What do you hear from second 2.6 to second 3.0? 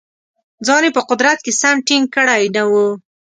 وو.